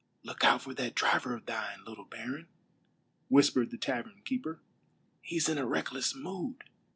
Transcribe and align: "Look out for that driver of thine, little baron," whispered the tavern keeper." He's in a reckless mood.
"Look 0.23 0.43
out 0.43 0.63
for 0.63 0.73
that 0.73 0.95
driver 0.95 1.35
of 1.35 1.45
thine, 1.45 1.85
little 1.85 2.05
baron," 2.05 2.47
whispered 3.27 3.69
the 3.69 3.77
tavern 3.77 4.23
keeper." 4.25 4.59
He's 5.21 5.47
in 5.47 5.59
a 5.59 5.67
reckless 5.67 6.15
mood. 6.15 6.63